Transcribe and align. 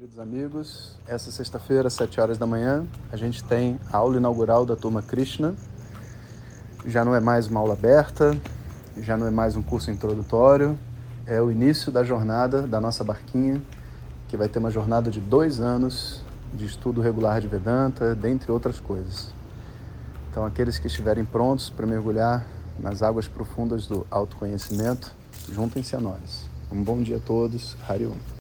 Queridos 0.00 0.18
amigos, 0.18 0.96
essa 1.06 1.30
sexta-feira, 1.30 1.88
às 1.88 1.92
7 1.92 2.22
horas 2.22 2.38
da 2.38 2.46
manhã, 2.46 2.86
a 3.12 3.18
gente 3.18 3.44
tem 3.44 3.78
a 3.92 3.98
aula 3.98 4.16
inaugural 4.16 4.64
da 4.64 4.74
turma 4.74 5.02
Krishna. 5.02 5.54
Já 6.86 7.04
não 7.04 7.14
é 7.14 7.20
mais 7.20 7.48
uma 7.48 7.60
aula 7.60 7.74
aberta, 7.74 8.34
já 8.96 9.14
não 9.14 9.26
é 9.26 9.30
mais 9.30 9.56
um 9.56 9.62
curso 9.62 9.90
introdutório, 9.90 10.78
é 11.26 11.38
o 11.42 11.50
início 11.50 11.92
da 11.92 12.02
jornada 12.02 12.62
da 12.62 12.80
nossa 12.80 13.04
barquinha, 13.04 13.60
que 14.26 14.38
vai 14.38 14.48
ter 14.48 14.58
uma 14.58 14.70
jornada 14.70 15.10
de 15.10 15.20
dois 15.20 15.60
anos 15.60 16.24
de 16.54 16.64
estudo 16.64 17.02
regular 17.02 17.38
de 17.38 17.48
Vedanta, 17.48 18.14
dentre 18.14 18.50
outras 18.50 18.80
coisas. 18.80 19.34
Então, 20.30 20.46
aqueles 20.46 20.78
que 20.78 20.86
estiverem 20.86 21.26
prontos 21.26 21.68
para 21.68 21.86
mergulhar 21.86 22.46
nas 22.78 23.02
águas 23.02 23.28
profundas 23.28 23.86
do 23.86 24.06
autoconhecimento, 24.10 25.12
juntem-se 25.52 25.94
a 25.94 26.00
nós. 26.00 26.48
Um 26.72 26.82
bom 26.82 27.02
dia 27.02 27.18
a 27.18 27.20
todos. 27.20 27.76
Harium. 27.86 28.16